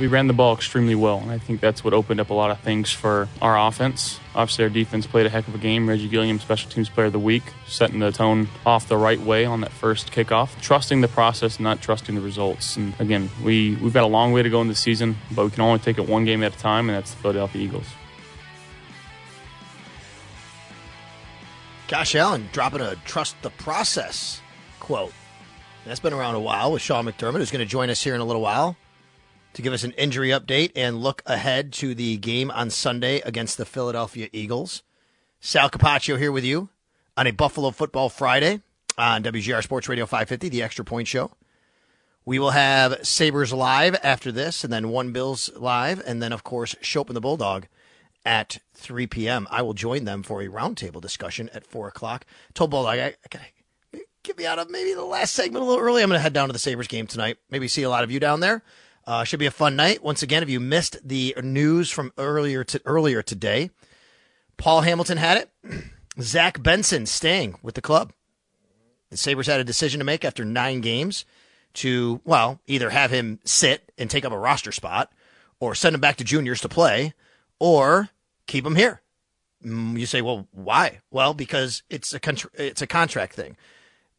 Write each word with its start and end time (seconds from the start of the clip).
we 0.00 0.06
ran 0.06 0.26
the 0.26 0.32
ball 0.32 0.54
extremely 0.54 0.94
well, 0.94 1.18
and 1.18 1.30
I 1.30 1.36
think 1.36 1.60
that's 1.60 1.84
what 1.84 1.92
opened 1.92 2.20
up 2.20 2.30
a 2.30 2.34
lot 2.34 2.50
of 2.50 2.58
things 2.60 2.90
for 2.90 3.28
our 3.42 3.68
offense. 3.68 4.18
Obviously, 4.34 4.64
our 4.64 4.70
defense 4.70 5.06
played 5.06 5.26
a 5.26 5.28
heck 5.28 5.46
of 5.46 5.54
a 5.54 5.58
game. 5.58 5.86
Reggie 5.86 6.08
Gilliam, 6.08 6.40
Special 6.40 6.70
Teams 6.70 6.88
Player 6.88 7.08
of 7.08 7.12
the 7.12 7.18
Week, 7.18 7.42
setting 7.66 7.98
the 7.98 8.10
tone 8.10 8.48
off 8.64 8.88
the 8.88 8.96
right 8.96 9.20
way 9.20 9.44
on 9.44 9.60
that 9.60 9.70
first 9.70 10.10
kickoff. 10.10 10.58
Trusting 10.62 11.02
the 11.02 11.08
process, 11.08 11.60
not 11.60 11.82
trusting 11.82 12.14
the 12.14 12.20
results. 12.22 12.76
And 12.76 12.98
again, 12.98 13.28
we, 13.44 13.76
we've 13.76 13.92
got 13.92 14.04
a 14.04 14.08
long 14.08 14.32
way 14.32 14.42
to 14.42 14.48
go 14.48 14.62
in 14.62 14.68
the 14.68 14.74
season, 14.74 15.18
but 15.32 15.44
we 15.44 15.50
can 15.50 15.60
only 15.60 15.78
take 15.78 15.98
it 15.98 16.08
one 16.08 16.24
game 16.24 16.42
at 16.42 16.54
a 16.54 16.58
time, 16.58 16.88
and 16.88 16.96
that's 16.96 17.12
the 17.12 17.20
Philadelphia 17.20 17.62
Eagles. 17.62 17.86
Josh 21.88 22.14
Allen 22.14 22.48
dropping 22.52 22.80
a 22.80 22.96
trust 23.04 23.36
the 23.42 23.50
process 23.50 24.40
quote. 24.78 25.12
That's 25.84 26.00
been 26.00 26.12
around 26.12 26.36
a 26.36 26.40
while 26.40 26.72
with 26.72 26.80
Sean 26.80 27.04
McDermott, 27.04 27.38
who's 27.38 27.50
going 27.50 27.64
to 27.64 27.70
join 27.70 27.90
us 27.90 28.02
here 28.02 28.14
in 28.14 28.20
a 28.20 28.24
little 28.24 28.42
while 28.42 28.76
to 29.54 29.62
give 29.62 29.72
us 29.72 29.84
an 29.84 29.92
injury 29.92 30.28
update 30.28 30.72
and 30.76 31.02
look 31.02 31.22
ahead 31.26 31.72
to 31.74 31.94
the 31.94 32.16
game 32.16 32.50
on 32.50 32.70
Sunday 32.70 33.20
against 33.20 33.58
the 33.58 33.64
Philadelphia 33.64 34.28
Eagles. 34.32 34.82
Sal 35.40 35.70
Capaccio 35.70 36.18
here 36.18 36.32
with 36.32 36.44
you 36.44 36.68
on 37.16 37.26
a 37.26 37.32
Buffalo 37.32 37.70
Football 37.70 38.08
Friday 38.08 38.60
on 38.96 39.22
WGR 39.22 39.62
Sports 39.62 39.88
Radio 39.88 40.06
550, 40.06 40.48
the 40.48 40.62
Extra 40.62 40.84
Point 40.84 41.08
Show. 41.08 41.30
We 42.24 42.38
will 42.38 42.50
have 42.50 43.04
Sabres 43.04 43.52
live 43.52 43.98
after 44.02 44.30
this, 44.30 44.62
and 44.62 44.72
then 44.72 44.90
One 44.90 45.12
Bills 45.12 45.50
live, 45.56 46.02
and 46.06 46.22
then, 46.22 46.32
of 46.32 46.44
course, 46.44 46.74
Schopp 46.82 47.08
and 47.08 47.16
the 47.16 47.20
Bulldog 47.20 47.66
at 48.24 48.58
3 48.74 49.06
p.m. 49.06 49.48
I 49.50 49.62
will 49.62 49.72
join 49.72 50.04
them 50.04 50.22
for 50.22 50.42
a 50.42 50.48
roundtable 50.48 51.00
discussion 51.00 51.48
at 51.54 51.66
4 51.66 51.88
o'clock. 51.88 52.26
Told 52.52 52.70
Bulldog, 52.70 52.98
I, 52.98 53.14
I 53.32 54.00
get 54.22 54.36
me 54.36 54.46
out 54.46 54.58
of 54.58 54.70
maybe 54.70 54.92
the 54.92 55.04
last 55.04 55.32
segment 55.32 55.64
a 55.64 55.66
little 55.66 55.82
early. 55.82 56.02
I'm 56.02 56.10
going 56.10 56.18
to 56.18 56.22
head 56.22 56.34
down 56.34 56.48
to 56.48 56.52
the 56.52 56.58
Sabres 56.58 56.88
game 56.88 57.06
tonight. 57.06 57.38
Maybe 57.50 57.68
see 57.68 57.82
a 57.82 57.90
lot 57.90 58.04
of 58.04 58.10
you 58.10 58.20
down 58.20 58.40
there. 58.40 58.62
Uh, 59.10 59.24
should 59.24 59.40
be 59.40 59.46
a 59.46 59.50
fun 59.50 59.74
night. 59.74 60.04
Once 60.04 60.22
again, 60.22 60.40
if 60.40 60.48
you 60.48 60.60
missed 60.60 60.96
the 61.02 61.34
news 61.42 61.90
from 61.90 62.12
earlier 62.16 62.62
to 62.62 62.80
earlier 62.84 63.22
today, 63.22 63.68
Paul 64.56 64.82
Hamilton 64.82 65.18
had 65.18 65.36
it. 65.36 65.50
Zach 66.20 66.62
Benson 66.62 67.06
staying 67.06 67.56
with 67.60 67.74
the 67.74 67.82
club. 67.82 68.12
The 69.10 69.16
Sabres 69.16 69.48
had 69.48 69.58
a 69.58 69.64
decision 69.64 69.98
to 69.98 70.04
make 70.04 70.24
after 70.24 70.44
nine 70.44 70.80
games 70.80 71.24
to, 71.74 72.20
well, 72.24 72.60
either 72.68 72.90
have 72.90 73.10
him 73.10 73.40
sit 73.44 73.90
and 73.98 74.08
take 74.08 74.24
up 74.24 74.30
a 74.30 74.38
roster 74.38 74.70
spot 74.70 75.10
or 75.58 75.74
send 75.74 75.94
him 75.94 76.00
back 76.00 76.14
to 76.18 76.24
juniors 76.24 76.60
to 76.60 76.68
play 76.68 77.12
or 77.58 78.10
keep 78.46 78.64
him 78.64 78.76
here. 78.76 79.02
Mm, 79.66 79.98
you 79.98 80.06
say, 80.06 80.22
well, 80.22 80.46
why? 80.52 81.00
Well, 81.10 81.34
because 81.34 81.82
it's 81.90 82.14
a, 82.14 82.20
contra- 82.20 82.52
it's 82.54 82.80
a 82.80 82.86
contract 82.86 83.34
thing. 83.34 83.56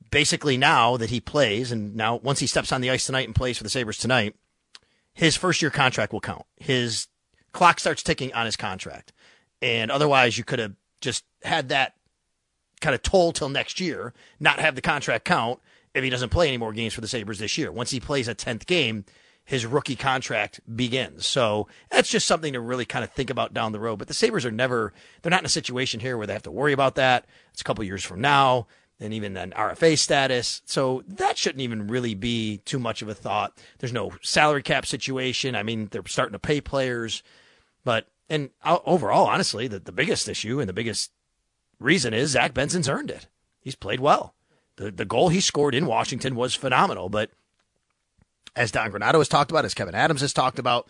Basically, 0.09 0.57
now 0.57 0.97
that 0.97 1.11
he 1.11 1.21
plays, 1.21 1.71
and 1.71 1.95
now 1.95 2.17
once 2.17 2.39
he 2.39 2.47
steps 2.47 2.73
on 2.73 2.81
the 2.81 2.89
ice 2.89 3.05
tonight 3.05 3.27
and 3.27 3.33
plays 3.33 3.57
for 3.57 3.63
the 3.63 3.69
Sabres 3.69 3.97
tonight, 3.97 4.35
his 5.13 5.35
first 5.35 5.61
year 5.61 5.71
contract 5.71 6.13
will 6.13 6.21
count. 6.21 6.45
His 6.57 7.07
clock 7.51 7.79
starts 7.79 8.03
ticking 8.03 8.33
on 8.33 8.45
his 8.45 8.55
contract. 8.55 9.13
And 9.61 9.91
otherwise, 9.91 10.37
you 10.37 10.43
could 10.43 10.59
have 10.59 10.73
just 11.01 11.23
had 11.43 11.69
that 11.69 11.93
kind 12.79 12.95
of 12.95 13.01
toll 13.01 13.31
till 13.31 13.49
next 13.49 13.79
year, 13.79 14.13
not 14.39 14.59
have 14.59 14.75
the 14.75 14.81
contract 14.81 15.25
count 15.25 15.59
if 15.93 16.03
he 16.03 16.09
doesn't 16.09 16.29
play 16.29 16.47
any 16.47 16.57
more 16.57 16.73
games 16.73 16.93
for 16.93 17.01
the 17.01 17.07
Sabres 17.07 17.39
this 17.39 17.57
year. 17.57 17.71
Once 17.71 17.91
he 17.91 17.99
plays 17.99 18.27
a 18.27 18.35
10th 18.35 18.65
game, 18.65 19.05
his 19.43 19.65
rookie 19.65 19.95
contract 19.95 20.61
begins. 20.75 21.25
So 21.25 21.67
that's 21.89 22.09
just 22.09 22.27
something 22.27 22.53
to 22.53 22.59
really 22.59 22.85
kind 22.85 23.03
of 23.03 23.11
think 23.11 23.29
about 23.29 23.53
down 23.53 23.71
the 23.71 23.79
road. 23.79 23.97
But 23.97 24.07
the 24.07 24.13
Sabres 24.13 24.45
are 24.45 24.51
never, 24.51 24.93
they're 25.21 25.29
not 25.29 25.41
in 25.41 25.45
a 25.45 25.49
situation 25.49 25.99
here 25.99 26.17
where 26.17 26.25
they 26.25 26.33
have 26.33 26.43
to 26.43 26.51
worry 26.51 26.73
about 26.73 26.95
that. 26.95 27.25
It's 27.51 27.61
a 27.61 27.63
couple 27.63 27.83
years 27.83 28.03
from 28.03 28.21
now 28.21 28.67
and 29.01 29.13
even 29.13 29.35
an 29.35 29.51
RFA 29.51 29.97
status. 29.97 30.61
So 30.65 31.03
that 31.07 31.37
shouldn't 31.37 31.61
even 31.61 31.87
really 31.87 32.13
be 32.13 32.57
too 32.65 32.79
much 32.79 33.01
of 33.01 33.09
a 33.09 33.15
thought. 33.15 33.57
There's 33.79 33.91
no 33.91 34.13
salary 34.21 34.61
cap 34.61 34.85
situation. 34.85 35.55
I 35.55 35.63
mean, 35.63 35.87
they're 35.91 36.03
starting 36.05 36.33
to 36.33 36.39
pay 36.39 36.61
players, 36.61 37.23
but 37.83 38.07
and 38.29 38.51
overall, 38.63 39.27
honestly, 39.27 39.67
the, 39.67 39.79
the 39.79 39.91
biggest 39.91 40.29
issue 40.29 40.59
and 40.59 40.69
the 40.69 40.73
biggest 40.73 41.11
reason 41.79 42.13
is 42.13 42.31
Zach 42.31 42.53
Benson's 42.53 42.87
earned 42.87 43.11
it. 43.11 43.27
He's 43.59 43.75
played 43.75 43.99
well. 43.99 44.35
The 44.77 44.91
the 44.91 45.05
goal 45.05 45.29
he 45.29 45.41
scored 45.41 45.75
in 45.75 45.85
Washington 45.85 46.35
was 46.35 46.55
phenomenal, 46.55 47.09
but 47.09 47.31
as 48.55 48.71
Don 48.71 48.91
Granato 48.91 49.17
has 49.17 49.27
talked 49.27 49.51
about, 49.51 49.65
as 49.65 49.73
Kevin 49.73 49.95
Adams 49.95 50.21
has 50.21 50.33
talked 50.33 50.59
about, 50.59 50.87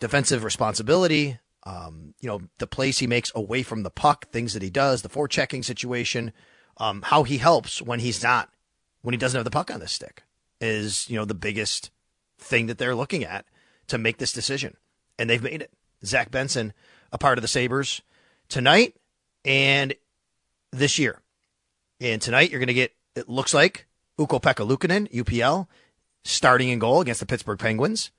defensive 0.00 0.44
responsibility, 0.44 1.38
um, 1.64 2.14
you 2.20 2.28
know, 2.28 2.42
the 2.58 2.66
plays 2.66 2.98
he 2.98 3.06
makes 3.06 3.32
away 3.34 3.62
from 3.62 3.82
the 3.82 3.90
puck, 3.90 4.30
things 4.30 4.54
that 4.54 4.62
he 4.62 4.70
does, 4.70 5.02
the 5.02 5.08
forechecking 5.08 5.64
situation 5.64 6.32
um, 6.78 7.02
how 7.02 7.22
he 7.22 7.38
helps 7.38 7.80
when 7.80 8.00
he's 8.00 8.22
not, 8.22 8.50
when 9.02 9.12
he 9.12 9.18
doesn't 9.18 9.38
have 9.38 9.44
the 9.44 9.50
puck 9.50 9.70
on 9.70 9.80
the 9.80 9.88
stick 9.88 10.22
is, 10.60 11.08
you 11.08 11.16
know, 11.16 11.24
the 11.24 11.34
biggest 11.34 11.90
thing 12.38 12.66
that 12.66 12.78
they're 12.78 12.94
looking 12.94 13.24
at 13.24 13.46
to 13.88 13.98
make 13.98 14.18
this 14.18 14.32
decision. 14.32 14.76
And 15.18 15.30
they've 15.30 15.42
made 15.42 15.62
it. 15.62 15.70
Zach 16.04 16.30
Benson, 16.30 16.72
a 17.12 17.18
part 17.18 17.38
of 17.38 17.42
the 17.42 17.48
Sabres 17.48 18.02
tonight 18.48 18.96
and 19.44 19.94
this 20.72 20.98
year. 20.98 21.22
And 22.00 22.20
tonight 22.20 22.50
you're 22.50 22.60
going 22.60 22.66
to 22.68 22.74
get, 22.74 22.94
it 23.14 23.28
looks 23.28 23.54
like, 23.54 23.86
Ukko-Pekka 24.18 24.66
Luukkonen, 24.66 25.10
UPL, 25.12 25.66
starting 26.24 26.68
in 26.68 26.78
goal 26.78 27.00
against 27.00 27.20
the 27.20 27.26
Pittsburgh 27.26 27.58
Penguins. 27.58 28.10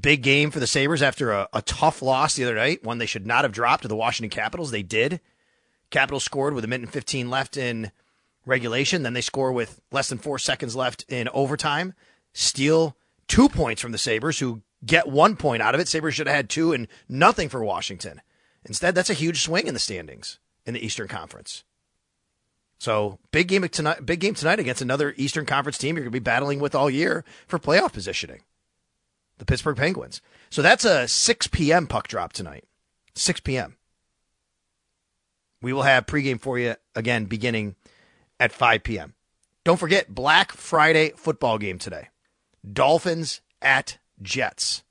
Big 0.00 0.22
game 0.22 0.50
for 0.50 0.60
the 0.60 0.66
Sabres 0.66 1.02
after 1.02 1.30
a, 1.32 1.48
a 1.52 1.62
tough 1.62 2.02
loss 2.02 2.34
the 2.34 2.44
other 2.44 2.54
night, 2.54 2.84
one 2.84 2.98
they 2.98 3.06
should 3.06 3.26
not 3.26 3.44
have 3.44 3.52
dropped 3.52 3.82
to 3.82 3.88
the 3.88 3.96
Washington 3.96 4.34
Capitals. 4.34 4.70
They 4.70 4.82
did. 4.82 5.20
Capitals 5.90 6.24
scored 6.24 6.54
with 6.54 6.64
a 6.64 6.68
minute 6.68 6.84
and 6.84 6.92
15 6.92 7.30
left 7.30 7.56
in 7.56 7.92
regulation. 8.46 9.02
Then 9.02 9.14
they 9.14 9.20
score 9.20 9.52
with 9.52 9.80
less 9.92 10.08
than 10.08 10.18
four 10.18 10.38
seconds 10.38 10.74
left 10.76 11.04
in 11.08 11.28
overtime. 11.28 11.94
Steal 12.32 12.96
two 13.28 13.48
points 13.48 13.80
from 13.80 13.92
the 13.92 13.98
Sabres, 13.98 14.38
who 14.38 14.62
get 14.84 15.08
one 15.08 15.36
point 15.36 15.62
out 15.62 15.74
of 15.74 15.80
it. 15.80 15.88
Sabres 15.88 16.14
should 16.14 16.26
have 16.26 16.36
had 16.36 16.50
two 16.50 16.72
and 16.72 16.88
nothing 17.08 17.48
for 17.48 17.64
Washington. 17.64 18.20
Instead, 18.64 18.94
that's 18.94 19.10
a 19.10 19.14
huge 19.14 19.42
swing 19.42 19.66
in 19.66 19.74
the 19.74 19.80
standings 19.80 20.38
in 20.66 20.74
the 20.74 20.84
Eastern 20.84 21.08
Conference. 21.08 21.64
So 22.78 23.18
big 23.30 23.48
game 23.48 23.66
tonight. 23.68 24.04
Big 24.04 24.20
game 24.20 24.34
tonight 24.34 24.58
against 24.58 24.82
another 24.82 25.14
Eastern 25.16 25.46
Conference 25.46 25.78
team 25.78 25.96
you're 25.96 26.04
going 26.04 26.12
to 26.12 26.20
be 26.20 26.22
battling 26.22 26.60
with 26.60 26.74
all 26.74 26.90
year 26.90 27.24
for 27.46 27.58
playoff 27.58 27.92
positioning. 27.92 28.40
The 29.38 29.44
Pittsburgh 29.44 29.76
Penguins. 29.76 30.20
So 30.50 30.62
that's 30.62 30.84
a 30.84 31.08
6 31.08 31.46
p.m. 31.48 31.86
puck 31.86 32.08
drop 32.08 32.32
tonight. 32.32 32.64
6 33.14 33.40
p.m. 33.40 33.76
We 35.64 35.72
will 35.72 35.84
have 35.84 36.04
pregame 36.04 36.38
for 36.38 36.58
you 36.58 36.74
again 36.94 37.24
beginning 37.24 37.76
at 38.38 38.52
5 38.52 38.82
p.m. 38.82 39.14
Don't 39.64 39.80
forget 39.80 40.14
Black 40.14 40.52
Friday 40.52 41.12
football 41.16 41.56
game 41.56 41.78
today. 41.78 42.08
Dolphins 42.70 43.40
at 43.62 43.96
Jets. 44.20 44.82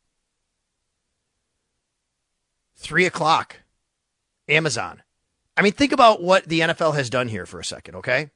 Three 2.75 3.05
o'clock. 3.05 3.57
Amazon. 4.49 5.03
I 5.55 5.61
mean, 5.61 5.73
think 5.73 5.91
about 5.91 6.23
what 6.23 6.45
the 6.45 6.61
NFL 6.61 6.95
has 6.95 7.11
done 7.11 7.27
here 7.27 7.45
for 7.45 7.59
a 7.59 7.65
second, 7.65 7.93
okay? 7.97 8.31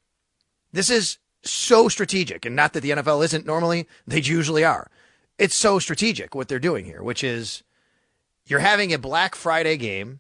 This 0.72 0.92
is 0.92 1.18
so 1.42 1.90
strategic, 1.90 2.46
and 2.46 2.56
not 2.56 2.74
that 2.74 2.82
the 2.82 2.92
NFL 2.92 3.26
isn't 3.26 3.48
normally, 3.48 3.88
they 4.06 4.22
usually 4.22 4.64
are. 4.64 4.92
It's 5.40 5.56
so 5.56 5.80
strategic 5.80 6.36
what 6.36 6.50
they're 6.50 6.60
doing 6.60 6.86
here, 6.86 7.02
which 7.02 7.24
is 7.24 7.64
you're 8.46 8.60
having 8.60 8.94
a 8.94 9.00
Black 9.00 9.34
Friday 9.34 9.76
game 9.76 10.20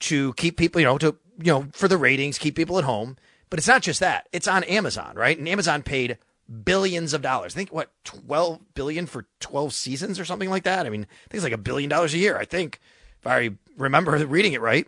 to 0.00 0.32
keep 0.34 0.56
people, 0.56 0.80
you 0.80 0.86
know, 0.86 0.98
to, 0.98 1.16
you 1.38 1.52
know, 1.52 1.66
for 1.72 1.88
the 1.88 1.98
ratings, 1.98 2.38
keep 2.38 2.56
people 2.56 2.78
at 2.78 2.84
home. 2.84 3.16
But 3.48 3.58
it's 3.58 3.68
not 3.68 3.82
just 3.82 4.00
that. 4.00 4.28
It's 4.32 4.48
on 4.48 4.64
Amazon, 4.64 5.14
right? 5.14 5.38
And 5.38 5.48
Amazon 5.48 5.82
paid 5.82 6.18
billions 6.64 7.12
of 7.12 7.22
dollars. 7.22 7.54
I 7.54 7.58
think 7.58 7.72
what 7.72 7.90
12 8.04 8.74
billion 8.74 9.06
for 9.06 9.26
12 9.40 9.72
seasons 9.72 10.20
or 10.20 10.24
something 10.24 10.50
like 10.50 10.64
that. 10.64 10.86
I 10.86 10.90
mean, 10.90 11.02
I 11.02 11.28
think 11.28 11.34
it's 11.34 11.44
like 11.44 11.52
a 11.52 11.58
billion 11.58 11.88
dollars 11.88 12.14
a 12.14 12.18
year. 12.18 12.36
I 12.38 12.44
think 12.44 12.80
if 13.20 13.26
I 13.26 13.50
remember 13.76 14.16
reading 14.26 14.52
it 14.52 14.60
right, 14.60 14.86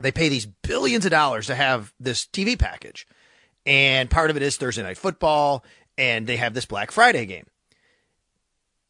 they 0.00 0.12
pay 0.12 0.28
these 0.28 0.46
billions 0.46 1.04
of 1.04 1.10
dollars 1.10 1.46
to 1.46 1.54
have 1.54 1.92
this 1.98 2.26
TV 2.26 2.58
package. 2.58 3.06
And 3.64 4.10
part 4.10 4.30
of 4.30 4.36
it 4.36 4.42
is 4.42 4.56
Thursday 4.56 4.82
night 4.82 4.98
football 4.98 5.64
and 5.98 6.26
they 6.26 6.36
have 6.36 6.54
this 6.54 6.66
Black 6.66 6.90
Friday 6.90 7.26
game. 7.26 7.46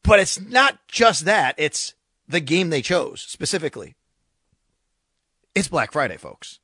But 0.03 0.21
it's 0.21 0.41
not 0.41 0.79
just 0.89 1.25
that, 1.25 1.55
it's 1.59 1.95
the 2.29 2.41
game 2.41 2.71
they 2.71 2.83
chose 2.83 3.21
specifically. 3.21 3.95
It's 5.57 5.69
Black 5.69 5.91
Friday, 5.91 6.19
folks. 6.19 6.61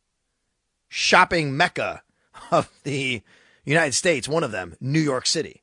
Shopping 0.87 1.57
mecca 1.57 2.03
of 2.51 2.71
the 2.83 3.23
United 3.65 3.95
States, 3.95 4.29
one 4.29 4.45
of 4.45 4.53
them, 4.53 4.77
New 4.83 5.01
York 5.01 5.27
City. 5.27 5.63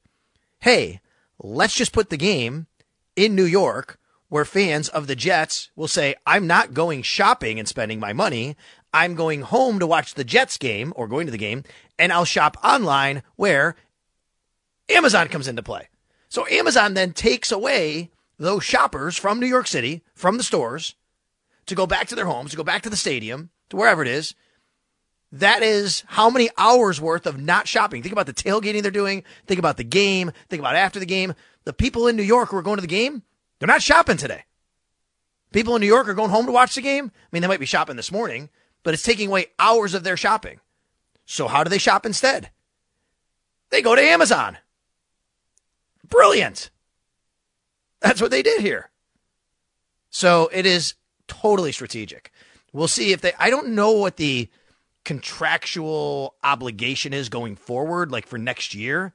Hey, 0.62 1.00
let's 1.38 1.76
just 1.76 1.94
put 1.94 2.10
the 2.10 2.18
game 2.18 2.66
in 3.16 3.36
New 3.36 3.46
York 3.46 4.00
where 4.30 4.46
fans 4.46 4.90
of 4.90 5.06
the 5.06 5.16
Jets 5.16 5.70
will 5.76 5.88
say, 5.88 6.16
I'm 6.26 6.48
not 6.48 6.74
going 6.74 7.04
shopping 7.04 7.60
and 7.60 7.68
spending 7.68 8.00
my 8.00 8.14
money. 8.14 8.58
I'm 8.96 9.14
going 9.14 9.42
home 9.42 9.78
to 9.78 9.86
watch 9.86 10.16
the 10.16 10.24
Jets 10.24 10.58
game 10.58 10.92
or 10.96 11.08
going 11.08 11.28
to 11.28 11.32
the 11.32 11.38
game, 11.38 11.64
and 12.00 12.12
I'll 12.12 12.26
shop 12.26 12.58
online 12.64 13.22
where 13.36 13.76
Amazon 14.90 15.28
comes 15.28 15.48
into 15.48 15.62
play. 15.62 15.90
So 16.30 16.48
Amazon 16.48 16.96
then 16.96 17.14
takes 17.14 17.52
away 17.52 18.10
those 18.40 18.64
shoppers 18.64 19.18
from 19.18 19.40
New 19.40 19.46
York 19.46 19.68
City, 19.68 20.02
from 20.16 20.38
the 20.38 20.44
stores, 20.44 20.96
to 21.70 21.76
go 21.76 21.88
back 21.88 22.08
to 22.08 22.16
their 22.16 22.26
homes, 22.26 22.52
to 22.52 22.58
go 22.58 22.64
back 22.64 22.82
to 22.84 22.90
the 22.90 22.96
stadium, 22.96 23.50
to 23.70 23.78
wherever 23.78 24.02
it 24.02 24.08
is. 24.08 24.36
That 25.32 25.62
is 25.62 26.04
how 26.08 26.30
many 26.30 26.50
hours 26.58 27.00
worth 27.00 27.28
of 27.28 27.40
not 27.40 27.68
shopping. 27.68 28.02
Think 28.02 28.14
about 28.14 28.26
the 28.26 28.34
tailgating 28.34 28.82
they're 28.82 28.92
doing. 28.92 29.24
Think 29.46 29.60
about 29.60 29.78
the 29.78 29.84
game. 29.84 30.32
Think 30.50 30.60
about 30.60 30.76
after 30.76 31.00
the 31.00 31.06
game. 31.06 31.34
The 31.66 31.74
people 31.74 32.08
in 32.08 32.16
New 32.16 32.24
York 32.24 32.50
who 32.50 32.58
are 32.58 32.64
going 32.64 32.78
to 32.78 32.82
the 32.82 32.88
game, 32.88 33.24
They're 33.60 33.68
not 33.68 33.82
shopping 33.82 34.18
today. 34.18 34.46
People 35.52 35.76
in 35.76 35.82
New 35.82 35.88
York 35.88 36.08
are 36.08 36.14
going 36.14 36.30
home 36.30 36.46
to 36.46 36.52
watch 36.52 36.76
the 36.76 36.82
game. 36.82 37.12
I 37.16 37.28
mean, 37.32 37.42
they 37.42 37.48
might 37.48 37.60
be 37.60 37.66
shopping 37.66 37.96
this 37.96 38.12
morning, 38.12 38.50
but 38.84 38.94
it's 38.94 39.04
taking 39.04 39.28
away 39.28 39.48
hours 39.58 39.94
of 39.94 40.04
their 40.04 40.18
shopping. 40.18 40.60
So 41.26 41.48
how 41.48 41.64
do 41.64 41.70
they 41.70 41.78
shop 41.78 42.06
instead? 42.06 42.50
They 43.70 43.82
go 43.82 43.96
to 43.96 44.02
Amazon. 44.02 44.58
Brilliant. 46.08 46.70
That's 48.00 48.22
what 48.22 48.32
they 48.32 48.42
did 48.42 48.62
here. 48.62 48.90
So 50.10 50.50
it 50.52 50.66
is 50.66 50.96
totally 51.30 51.72
strategic. 51.72 52.32
We'll 52.74 52.88
see 52.88 53.14
if 53.14 53.22
they, 53.22 53.34
I 53.40 53.50
don't 53.50 53.70
know 53.70 53.92
what 53.94 54.18
the 54.18 54.50
contractual 55.06 56.36
obligation 56.44 57.14
is 57.14 57.30
going 57.30 57.56
forward, 57.56 58.12
like 58.12 58.28
for 58.28 58.38
next 58.38 58.76
year. 58.76 59.14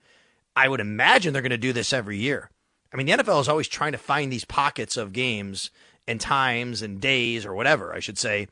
I 0.57 0.69
would 0.69 0.81
imagine 0.81 1.33
they're 1.33 1.43
going 1.43 1.51
to 1.51 1.59
do 1.59 1.73
this 1.73 1.93
every 1.93 2.17
year. 2.17 2.51
I 2.93 2.97
mean, 2.97 3.07
the 3.07 3.13
NFL 3.13 3.41
is 3.41 3.49
always 3.49 3.69
trying 3.69 3.93
to 3.93 3.99
find 3.99 4.33
these 4.33 4.45
pockets 4.45 4.97
of 4.97 5.13
games 5.13 5.71
and 6.07 6.21
times 6.21 6.81
and 6.81 7.01
days 7.01 7.45
or 7.45 7.55
whatever, 7.55 7.93
I 7.93 8.01
should 8.01 8.19
say, 8.19 8.49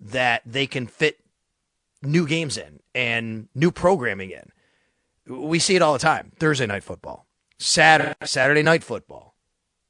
that 0.00 0.42
they 0.46 0.66
can 0.66 0.86
fit 0.86 1.20
new 2.02 2.26
games 2.26 2.56
in 2.56 2.80
and 2.94 3.48
new 3.54 3.70
programming 3.70 4.30
in. 4.30 4.50
We 5.26 5.58
see 5.58 5.76
it 5.76 5.82
all 5.82 5.92
the 5.92 5.98
time. 5.98 6.32
Thursday 6.38 6.66
night 6.66 6.82
football, 6.82 7.26
Saturday, 7.58 8.14
Saturday 8.24 8.62
night 8.62 8.82
football, 8.82 9.36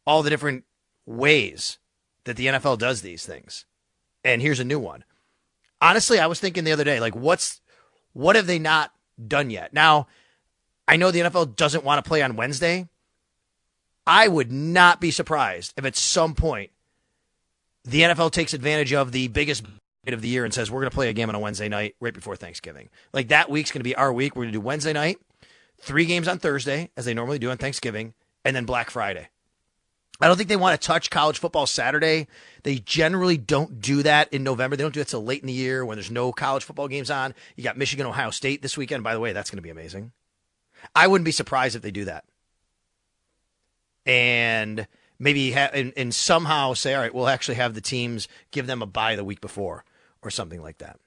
all 0.07 0.23
the 0.23 0.31
different 0.31 0.65
ways 1.07 1.79
that 2.25 2.37
the 2.37 2.47
NFL 2.47 2.79
does 2.79 3.03
these 3.03 3.27
things. 3.27 3.65
And 4.25 4.41
here's 4.41 4.61
a 4.61 4.65
new 4.65 4.79
one. 4.79 5.05
Honestly, 5.81 6.19
I 6.19 6.27
was 6.27 6.39
thinking 6.39 6.65
the 6.65 6.73
other 6.73 6.85
day, 6.85 7.01
like, 7.01 7.17
what's 7.17 7.61
what 8.13 8.37
have 8.37 8.47
they 8.47 8.59
not 8.59 8.93
done 9.27 9.51
yet? 9.51 9.73
Now, 9.73 10.07
I 10.87 10.97
know 10.97 11.11
the 11.11 11.21
NFL 11.21 11.57
doesn't 11.57 11.85
want 11.85 12.05
to 12.05 12.09
play 12.09 12.23
on 12.23 12.37
Wednesday. 12.37 12.89
I 14.07 14.29
would 14.29 14.53
not 14.53 15.01
be 15.01 15.11
surprised 15.11 15.73
if 15.77 15.85
at 15.85 15.97
some 15.97 16.35
point 16.35 16.71
the 17.85 18.03
NFL 18.03 18.33
takes 18.33 18.55
advantage 18.55 18.93
of 18.93 19.13
the 19.13 19.29
biggest 19.29 19.65
of 20.07 20.21
the 20.21 20.29
year 20.29 20.45
and 20.45 20.53
says 20.53 20.71
we're 20.71 20.81
going 20.81 20.91
to 20.91 20.95
play 20.95 21.09
a 21.09 21.13
game 21.13 21.29
on 21.29 21.35
a 21.35 21.39
Wednesday 21.39 21.69
night 21.69 21.95
right 22.01 22.13
before 22.13 22.35
Thanksgiving. 22.35 22.89
Like 23.13 23.29
that 23.29 23.49
week's 23.49 23.71
going 23.71 23.81
to 23.81 23.85
be 23.85 23.95
our 23.95 24.13
week. 24.13 24.35
We're 24.35 24.43
going 24.43 24.53
to 24.53 24.59
do 24.59 24.61
Wednesday 24.61 24.93
night, 24.93 25.19
three 25.81 26.07
games 26.07 26.27
on 26.27 26.39
Thursday 26.39 26.91
as 26.97 27.05
they 27.05 27.15
normally 27.15 27.39
do 27.39 27.51
on 27.51 27.59
Thanksgiving, 27.59 28.15
and 28.45 28.57
then 28.57 28.65
Black 28.65 28.91
Friday. 28.91 29.29
I 30.23 30.29
don't 30.29 30.37
think 30.37 30.49
they 30.49 30.55
want 30.55 30.81
to 30.81 30.87
touch 30.87 31.11
college 31.11 31.41
football 31.41 31.67
Saturday. 31.67 32.29
They 32.63 32.77
generally 32.79 33.37
don't 33.37 33.81
do 33.81 34.05
that 34.05 34.33
in 34.33 34.45
November. 34.45 34.77
They 34.77 34.85
don't 34.85 34.95
do 34.95 35.01
it 35.01 35.09
till 35.09 35.25
late 35.25 35.41
in 35.41 35.49
the 35.49 35.53
year 35.53 35.85
when 35.85 35.97
there's 35.97 36.13
no 36.13 36.31
college 36.31 36.63
football 36.63 36.87
games 36.87 37.11
on. 37.11 37.35
You 37.57 37.65
got 37.65 37.77
Michigan, 37.77 38.07
Ohio 38.07 38.31
State 38.31 38.63
this 38.63 38.77
weekend. 38.77 39.03
By 39.03 39.15
the 39.15 39.21
way, 39.21 39.33
that's 39.33 39.51
going 39.51 39.59
to 39.59 39.63
be 39.63 39.71
amazing. 39.71 40.13
I 40.95 41.09
wouldn't 41.09 41.25
be 41.25 41.33
surprised 41.33 41.75
if 41.75 41.83
they 41.83 41.91
do 41.91 42.05
that. 42.05 42.25
And 44.07 44.87
maybe 45.19 45.51
ha- 45.51 45.71
and, 45.75 45.93
and 45.97 46.15
somehow 46.15 46.75
say, 46.75 46.95
all 46.95 47.03
right, 47.03 47.13
we'll 47.13 47.27
actually 47.27 47.57
have 47.57 47.75
the 47.75 47.81
teams 47.81 48.29
give 48.53 48.69
them 48.69 48.81
a 48.81 48.87
bye 48.87 49.17
the 49.17 49.25
week 49.25 49.41
before 49.41 49.85
or 50.23 50.31
something 50.31 50.63
like 50.63 50.79
that. 50.79 51.01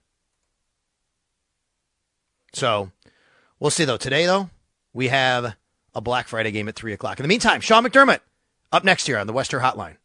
So 2.51 2.91
we'll 3.61 3.71
see 3.71 3.85
though. 3.85 3.95
Today 3.95 4.25
though, 4.25 4.49
we 4.93 5.07
have 5.07 5.55
a 5.93 6.01
Black 6.01 6.27
Friday 6.27 6.51
game 6.51 6.67
at 6.67 6.75
three 6.75 6.91
o'clock. 6.91 7.17
In 7.17 7.23
the 7.23 7.29
meantime, 7.29 7.61
Sean 7.61 7.85
McDermott 7.85 8.19
up 8.75 8.83
next 8.83 9.07
here 9.07 9.17
on 9.17 9.25
the 9.25 9.33
Western 9.33 9.61
Hotline. 9.61 9.95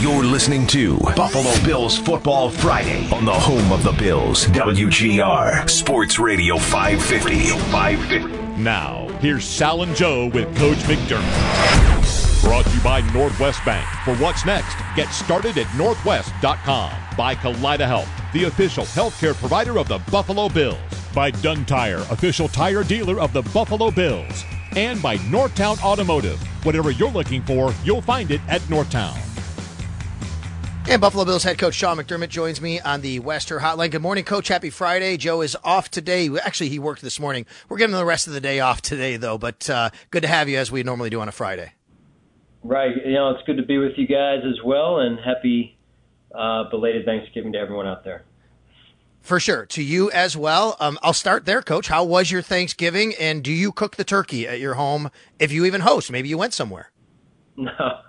You're 0.00 0.24
listening 0.24 0.66
to 0.68 0.96
Buffalo 1.14 1.52
Bills 1.62 1.98
Football 1.98 2.48
Friday 2.48 3.06
on 3.12 3.26
the 3.26 3.32
home 3.34 3.70
of 3.70 3.82
the 3.82 3.92
Bills, 3.92 4.46
WGR 4.46 5.68
Sports 5.68 6.18
Radio 6.18 6.56
550. 6.56 7.48
550. 7.70 8.62
Now, 8.62 9.08
here's 9.20 9.44
Sal 9.44 9.82
and 9.82 9.94
Joe 9.94 10.28
with 10.28 10.46
Coach 10.56 10.78
McDermott. 10.78 12.42
Brought 12.42 12.64
to 12.64 12.74
you 12.74 12.82
by 12.82 13.02
Northwest 13.12 13.62
Bank. 13.66 13.86
For 14.06 14.16
what's 14.16 14.46
next, 14.46 14.74
get 14.96 15.08
started 15.10 15.58
at 15.58 15.66
northwest.com. 15.76 16.92
By 17.14 17.34
Kaleida 17.34 17.86
Health, 17.86 18.08
the 18.32 18.44
official 18.44 18.84
healthcare 18.84 19.34
provider 19.34 19.78
of 19.78 19.86
the 19.86 19.98
Buffalo 20.10 20.48
Bills. 20.48 20.78
By 21.14 21.30
Dunn 21.30 21.66
Tire, 21.66 22.06
official 22.10 22.48
tire 22.48 22.84
dealer 22.84 23.20
of 23.20 23.34
the 23.34 23.42
Buffalo 23.52 23.90
Bills. 23.90 24.44
And 24.76 25.02
by 25.02 25.16
Northtown 25.18 25.82
Automotive. 25.82 26.40
Whatever 26.64 26.90
you're 26.90 27.10
looking 27.10 27.42
for, 27.42 27.74
you'll 27.84 28.02
find 28.02 28.30
it 28.30 28.40
at 28.48 28.60
Northtown. 28.62 29.18
And 30.88 31.00
Buffalo 31.00 31.24
Bills 31.24 31.44
head 31.44 31.56
coach 31.56 31.74
Sean 31.74 31.98
McDermott 31.98 32.30
joins 32.30 32.60
me 32.60 32.80
on 32.80 33.00
the 33.00 33.20
Western 33.20 33.60
Hotline. 33.60 33.92
Good 33.92 34.02
morning, 34.02 34.24
Coach. 34.24 34.48
Happy 34.48 34.70
Friday. 34.70 35.16
Joe 35.16 35.40
is 35.40 35.56
off 35.62 35.90
today. 35.90 36.28
Actually, 36.42 36.70
he 36.70 36.78
worked 36.80 37.02
this 37.02 37.20
morning. 37.20 37.46
We're 37.68 37.76
giving 37.76 37.94
him 37.94 38.00
the 38.00 38.04
rest 38.04 38.26
of 38.26 38.32
the 38.32 38.40
day 38.40 38.58
off 38.58 38.82
today, 38.82 39.16
though. 39.16 39.38
But 39.38 39.70
uh, 39.70 39.90
good 40.10 40.22
to 40.22 40.28
have 40.28 40.48
you 40.48 40.58
as 40.58 40.72
we 40.72 40.82
normally 40.82 41.10
do 41.10 41.20
on 41.20 41.28
a 41.28 41.32
Friday. 41.32 41.74
Right. 42.64 42.96
You 43.04 43.12
know, 43.12 43.30
it's 43.30 43.46
good 43.46 43.58
to 43.58 43.62
be 43.62 43.78
with 43.78 43.92
you 43.98 44.06
guys 44.08 44.40
as 44.44 44.64
well, 44.64 44.98
and 44.98 45.18
happy 45.20 45.78
uh, 46.34 46.64
belated 46.70 47.04
Thanksgiving 47.04 47.52
to 47.52 47.58
everyone 47.58 47.86
out 47.86 48.02
there. 48.02 48.24
For 49.30 49.38
sure. 49.38 49.64
To 49.64 49.80
you 49.80 50.10
as 50.10 50.36
well. 50.36 50.76
Um, 50.80 50.98
I'll 51.04 51.12
start 51.12 51.44
there, 51.44 51.62
Coach. 51.62 51.86
How 51.86 52.02
was 52.02 52.32
your 52.32 52.42
Thanksgiving, 52.42 53.14
and 53.14 53.44
do 53.44 53.52
you 53.52 53.70
cook 53.70 53.94
the 53.94 54.02
turkey 54.02 54.48
at 54.48 54.58
your 54.58 54.74
home 54.74 55.08
if 55.38 55.52
you 55.52 55.64
even 55.66 55.82
host? 55.82 56.10
Maybe 56.10 56.28
you 56.28 56.36
went 56.36 56.52
somewhere. 56.52 56.90
No. 57.56 58.00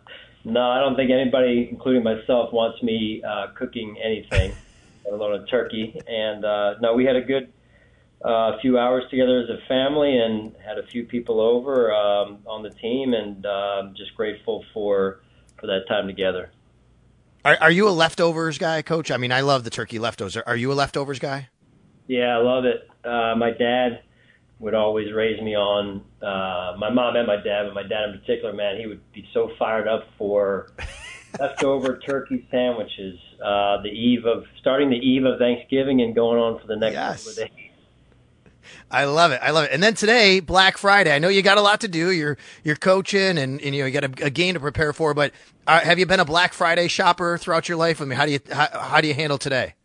No, 0.44 0.62
I 0.62 0.80
don't 0.80 0.96
think 0.96 1.12
anybody, 1.12 1.68
including 1.70 2.04
myself, 2.04 2.52
wants 2.52 2.82
me 2.82 3.22
uh, 3.22 3.52
cooking 3.54 3.98
anything, 4.04 4.52
let 5.06 5.14
alone 5.14 5.40
a 5.40 5.46
turkey. 5.46 6.02
And 6.08 6.44
uh, 6.44 6.80
no, 6.82 6.96
we 6.96 7.06
had 7.06 7.16
a 7.16 7.22
good 7.22 7.54
uh, 8.26 8.58
few 8.60 8.80
hours 8.80 9.04
together 9.12 9.42
as 9.42 9.50
a 9.52 9.64
family, 9.68 10.18
and 10.18 10.56
had 10.66 10.80
a 10.80 10.88
few 10.88 11.04
people 11.04 11.40
over 11.40 11.94
um, 11.94 12.40
on 12.48 12.64
the 12.64 12.72
team, 12.72 13.14
and 13.14 13.46
uh, 13.46 13.90
just 13.96 14.16
grateful 14.16 14.66
for 14.74 15.20
for 15.60 15.68
that 15.68 15.82
time 15.88 16.08
together. 16.08 16.50
Are, 17.44 17.58
are 17.62 17.72
you 17.72 17.88
a 17.88 17.92
leftovers 17.92 18.58
guy, 18.58 18.82
Coach? 18.82 19.10
I 19.12 19.18
mean, 19.18 19.32
I 19.32 19.42
love 19.42 19.64
the 19.64 19.70
turkey 19.70 19.98
leftovers. 20.00 20.38
Are 20.38 20.56
you 20.56 20.72
a 20.72 20.76
leftovers 20.76 21.20
guy? 21.20 21.50
Yeah, 22.08 22.38
I 22.38 22.42
love 22.42 22.66
it. 22.66 22.88
Uh, 23.04 23.36
my 23.36 23.52
dad 23.52 24.02
would 24.60 24.76
always 24.76 25.12
raise 25.12 25.42
me 25.42 25.56
on 25.56 26.04
uh, 26.22 26.78
my 26.78 26.90
mom 26.92 27.16
and 27.16 27.26
my 27.26 27.38
dad, 27.38 27.64
but 27.66 27.74
my 27.74 27.82
dad 27.84 28.10
in 28.10 28.20
particular, 28.20 28.54
man, 28.54 28.78
he 28.80 28.86
would 28.86 29.02
be 29.12 29.28
so 29.34 29.50
fired 29.58 29.88
up 29.88 30.08
for 30.20 30.70
leftover 31.40 31.98
turkey 32.06 32.48
sandwiches. 32.52 33.18
Uh, 33.44 33.82
the 33.82 33.90
eve 33.90 34.26
of 34.26 34.44
starting 34.60 34.92
the 34.92 34.98
eve 34.98 35.26
of 35.26 35.40
Thanksgiving 35.40 36.02
and 36.02 36.14
going 36.14 36.38
on 36.40 36.60
for 36.60 36.68
the 36.68 36.76
next 36.76 36.94
Yes. 36.94 37.26
couple 37.26 37.44
of 37.44 37.50
days. 37.50 37.61
I 38.90 39.06
love 39.06 39.32
it. 39.32 39.40
I 39.42 39.52
love 39.52 39.66
it. 39.66 39.72
And 39.72 39.82
then 39.82 39.94
today, 39.94 40.40
Black 40.40 40.78
Friday. 40.78 41.14
I 41.14 41.20
know 41.20 41.30
you 41.30 41.42
got 41.42 41.58
a 41.58 41.62
lot 41.62 41.82
to 41.82 41.88
do. 41.88 42.12
You're 42.12 42.38
you're 42.64 42.76
coaching, 42.76 43.38
and, 43.38 43.62
and 43.62 43.76
you 43.76 43.82
know 43.82 43.86
you 43.86 43.92
got 43.92 44.04
a, 44.04 44.26
a 44.26 44.30
game 44.30 44.54
to 44.54 44.60
prepare 44.60 44.94
for. 44.94 45.14
But 45.14 45.32
uh, 45.68 45.80
have 45.80 46.00
you 46.00 46.06
been 46.06 46.20
a 46.20 46.26
Black 46.26 46.54
Friday 46.54 46.88
shopper 46.88 47.38
throughout 47.38 47.70
your 47.70 47.78
life? 47.78 48.02
I 48.02 48.06
mean, 48.06 48.18
how 48.18 48.26
do 48.26 48.32
you 48.32 48.40
how, 48.52 48.68
how 48.80 49.02
do 49.02 49.08
you 49.08 49.14
handle 49.14 49.38
today? 49.38 49.76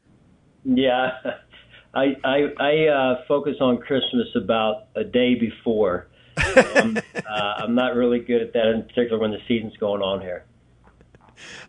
Yeah, 0.65 1.13
I 1.95 2.17
I, 2.25 2.39
I 2.59 2.87
uh, 2.87 3.25
focus 3.29 3.57
on 3.61 3.79
Christmas 3.79 4.29
about 4.35 4.89
a 4.95 5.05
day 5.05 5.35
before. 5.35 6.09
I'm, 6.37 6.99
uh, 6.99 7.55
I'm 7.59 7.75
not 7.75 7.95
really 7.95 8.19
good 8.19 8.43
at 8.43 8.53
that, 8.53 8.67
in 8.67 8.83
particular 8.83 9.19
when 9.19 9.31
the 9.31 9.39
season's 9.49 9.77
going 9.79 10.03
on 10.03 10.21
here. 10.21 10.45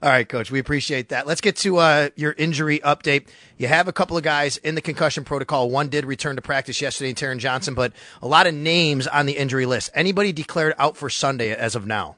All 0.01 0.09
right, 0.09 0.27
Coach. 0.27 0.51
We 0.51 0.59
appreciate 0.59 1.09
that. 1.09 1.27
Let's 1.27 1.41
get 1.41 1.55
to 1.57 1.77
uh, 1.77 2.09
your 2.15 2.33
injury 2.37 2.79
update. 2.79 3.27
You 3.57 3.67
have 3.67 3.87
a 3.87 3.93
couple 3.93 4.17
of 4.17 4.23
guys 4.23 4.57
in 4.57 4.75
the 4.75 4.81
concussion 4.81 5.23
protocol. 5.23 5.69
One 5.69 5.89
did 5.89 6.05
return 6.05 6.35
to 6.35 6.41
practice 6.41 6.81
yesterday, 6.81 7.13
Taron 7.13 7.39
Johnson, 7.39 7.73
but 7.73 7.93
a 8.21 8.27
lot 8.27 8.47
of 8.47 8.53
names 8.53 9.07
on 9.07 9.25
the 9.25 9.33
injury 9.33 9.65
list. 9.65 9.89
Anybody 9.93 10.31
declared 10.31 10.73
out 10.77 10.97
for 10.97 11.09
Sunday 11.09 11.53
as 11.53 11.75
of 11.75 11.85
now? 11.85 12.17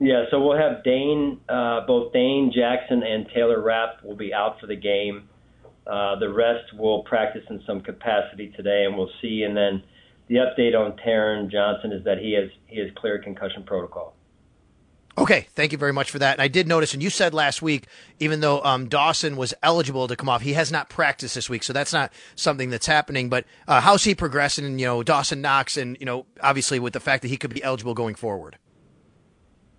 Yeah, 0.00 0.24
so 0.30 0.40
we'll 0.40 0.58
have 0.58 0.84
Dane, 0.84 1.40
uh, 1.48 1.80
both 1.86 2.12
Dane 2.12 2.52
Jackson 2.54 3.02
and 3.02 3.26
Taylor 3.34 3.60
Rapp 3.60 4.04
will 4.04 4.16
be 4.16 4.32
out 4.32 4.60
for 4.60 4.66
the 4.66 4.76
game. 4.76 5.28
Uh, 5.86 6.16
the 6.18 6.28
rest 6.28 6.72
will 6.74 7.02
practice 7.02 7.42
in 7.50 7.62
some 7.66 7.80
capacity 7.80 8.52
today, 8.56 8.84
and 8.84 8.96
we'll 8.96 9.10
see. 9.20 9.42
And 9.42 9.56
then 9.56 9.82
the 10.28 10.36
update 10.36 10.78
on 10.78 10.96
Taron 10.98 11.50
Johnson 11.50 11.92
is 11.92 12.04
that 12.04 12.18
he 12.18 12.34
has 12.34 12.50
he 12.66 12.78
has 12.78 12.90
cleared 12.96 13.24
concussion 13.24 13.64
protocol. 13.64 14.14
Okay, 15.18 15.48
thank 15.54 15.72
you 15.72 15.78
very 15.78 15.92
much 15.92 16.12
for 16.12 16.20
that. 16.20 16.34
And 16.34 16.42
I 16.42 16.46
did 16.46 16.68
notice, 16.68 16.94
and 16.94 17.02
you 17.02 17.10
said 17.10 17.34
last 17.34 17.60
week, 17.60 17.86
even 18.20 18.40
though 18.40 18.62
um, 18.62 18.88
Dawson 18.88 19.36
was 19.36 19.52
eligible 19.64 20.06
to 20.06 20.14
come 20.14 20.28
off, 20.28 20.42
he 20.42 20.52
has 20.52 20.70
not 20.70 20.88
practiced 20.88 21.34
this 21.34 21.50
week, 21.50 21.64
so 21.64 21.72
that's 21.72 21.92
not 21.92 22.12
something 22.36 22.70
that's 22.70 22.86
happening. 22.86 23.28
But 23.28 23.44
uh, 23.66 23.80
how's 23.80 24.04
he 24.04 24.14
progressing? 24.14 24.78
You 24.78 24.86
know, 24.86 25.02
Dawson 25.02 25.40
Knox, 25.40 25.76
and 25.76 25.96
you 25.98 26.06
know, 26.06 26.24
obviously 26.40 26.78
with 26.78 26.92
the 26.92 27.00
fact 27.00 27.22
that 27.22 27.28
he 27.28 27.36
could 27.36 27.52
be 27.52 27.62
eligible 27.64 27.94
going 27.94 28.14
forward. 28.14 28.58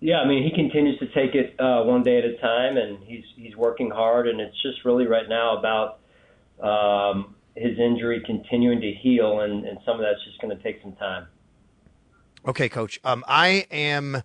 Yeah, 0.00 0.20
I 0.20 0.26
mean 0.26 0.42
he 0.42 0.50
continues 0.50 0.98
to 0.98 1.06
take 1.06 1.34
it 1.34 1.58
uh, 1.58 1.84
one 1.84 2.02
day 2.02 2.18
at 2.18 2.24
a 2.24 2.36
time, 2.38 2.76
and 2.76 3.02
he's 3.04 3.24
he's 3.36 3.56
working 3.56 3.90
hard, 3.90 4.28
and 4.28 4.40
it's 4.40 4.60
just 4.62 4.84
really 4.84 5.06
right 5.06 5.28
now 5.28 5.58
about 5.58 6.00
um, 6.62 7.34
his 7.54 7.78
injury 7.78 8.22
continuing 8.26 8.80
to 8.80 8.92
heal, 8.92 9.40
and, 9.40 9.66
and 9.66 9.78
some 9.86 9.96
of 9.96 10.00
that's 10.00 10.22
just 10.24 10.40
going 10.40 10.54
to 10.54 10.62
take 10.62 10.82
some 10.82 10.92
time. 10.92 11.26
Okay, 12.46 12.68
Coach. 12.68 12.98
Um, 13.04 13.22
I 13.28 13.66
am 13.70 14.22